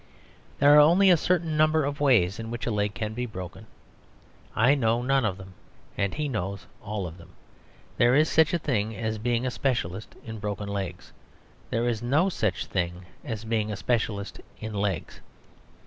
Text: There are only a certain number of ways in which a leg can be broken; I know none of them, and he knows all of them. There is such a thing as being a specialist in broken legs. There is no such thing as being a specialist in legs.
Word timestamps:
There 0.57 0.75
are 0.75 0.79
only 0.79 1.11
a 1.11 1.15
certain 1.15 1.55
number 1.55 1.85
of 1.85 1.99
ways 2.01 2.39
in 2.39 2.49
which 2.49 2.65
a 2.65 2.71
leg 2.71 2.95
can 2.95 3.13
be 3.13 3.27
broken; 3.27 3.67
I 4.55 4.73
know 4.73 5.03
none 5.03 5.25
of 5.25 5.37
them, 5.37 5.53
and 5.95 6.11
he 6.15 6.27
knows 6.27 6.65
all 6.81 7.05
of 7.05 7.19
them. 7.19 7.33
There 7.97 8.15
is 8.15 8.27
such 8.27 8.51
a 8.51 8.57
thing 8.57 8.95
as 8.97 9.19
being 9.19 9.45
a 9.45 9.51
specialist 9.51 10.15
in 10.25 10.39
broken 10.39 10.67
legs. 10.67 11.13
There 11.69 11.87
is 11.87 12.01
no 12.01 12.29
such 12.29 12.65
thing 12.65 13.05
as 13.23 13.45
being 13.45 13.71
a 13.71 13.75
specialist 13.77 14.39
in 14.59 14.73
legs. 14.73 15.21